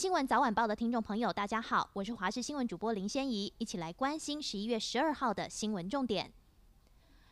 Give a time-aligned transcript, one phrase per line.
[0.00, 6.32] 新闻早晚报的听众朋友，大家好，我是华视新闻主播林仙怡，一起来关心十一月十二号的新闻重点。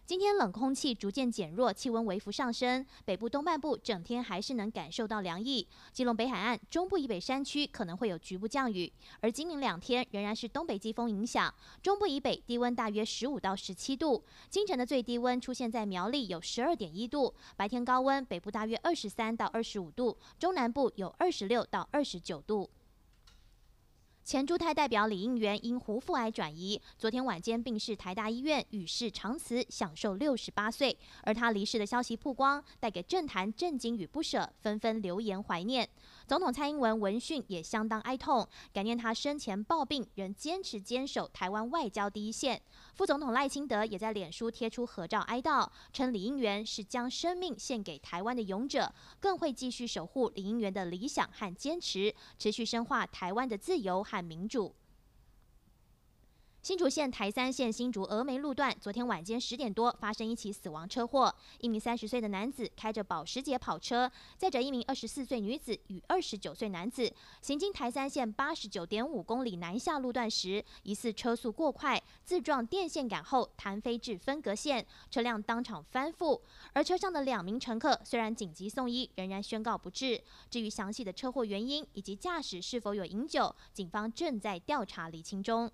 [0.08, 2.82] 今天冷空气逐渐减弱，气温微幅上升。
[3.04, 5.68] 北部东半部整天还是能感受到凉意。
[5.92, 8.91] 基隆北海岸、中部以北山区可能会有局部降雨。
[9.20, 14.24] 而今明两天仍然是东北季风影响，中部以北低温大约十五到十七度。
[14.48, 17.34] 清晨的最低温出现在苗栗，有十二点一度。
[17.55, 22.70] 白天高温，北部大约二十三到二十五度，中南部有二十六到二十九度。
[24.28, 30.95] 前驻泰代表李应元因胡腹癌转移，昨天晚间病逝台大医院，与世长辞，享寿六十八岁。
[31.23, 35.88] 而他离世的消息曝光，带给政坛震惊与不舍，纷纷留言怀念。
[36.27, 42.60] 总统蔡英文闻讯也相当哀痛，感念他生前抱病仍坚持坚守台湾外交第一线。
[42.92, 54.74] 副总统赖清德也在脸书贴出合照哀悼，称李应元是将生命献给台湾的勇者，更会继续守护李应元的理想和坚持，持续深化台湾的自由和民主。
[56.69, 61.34] 新竹县台三线新竹峨眉路段，昨天晚间十点多发生一起死亡车祸。
[61.60, 67.10] 一名三十岁的男子开着保时捷跑车，载着一名二十四岁女子与二十九岁男子，
[67.41, 76.38] 行经台三线八十九点五公里南下路段时，疑似车速过快，自撞电线杆后弹飞至分隔线，车辆当场翻覆。
[76.75, 80.22] 而车上的两名乘客虽然紧急送医，仍然宣告不治。
[80.50, 85.72] 至于详细的车祸原因以及驾驶是否有饮酒，警方正在调查厘清中。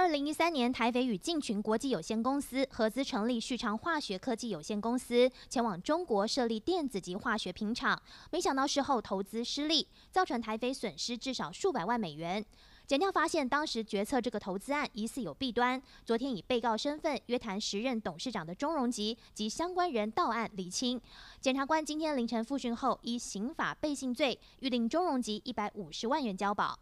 [0.00, 8.00] 二零一三年，台北与劲群国际有限公司合资成立旭昌化学科技有限公司，前往中国设立电子及化学品厂。
[8.30, 12.46] 没想到事后投资失利，造成台北损失至少数百万美元。
[12.86, 15.82] 检调发现，当时决策这个投资案疑似有弊端。
[16.04, 21.00] 昨天以被告身份约谈时任董事长的钟荣吉及相关人到案厘清。
[21.40, 26.78] 检察官今天凌晨复讯后，依刑法背信罪，预定钟荣吉一百五十万元交保。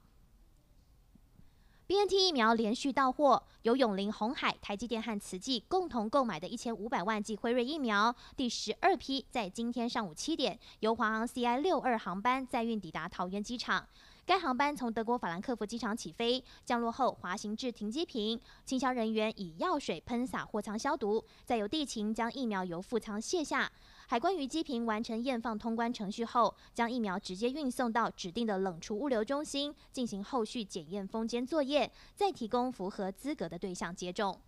[1.89, 13.87] BNT 疫苗连续到货，由永龄、鸿海、台积电和慈济共同购买的一千五百万剂辉瑞疫苗，第十二批在今天上午七点由华航 CI 六二航班载运抵达桃园机场。
[14.25, 23.71] 该航班从德国法兰克福机场起飞，降落后滑行至停机坪，清消人员以药水喷洒货舱消毒，再由地勤将疫苗由副舱卸下。
[24.09, 34.39] 海关与机坪完成验放通关程序后，将疫苗直接运送到指定的冷储物流中心进行后续检验封间作业，再提供符合资格的对象接种。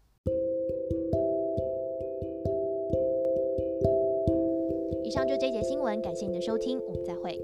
[5.03, 7.37] 以上就这节新闻，感谢你的收听，我们再会。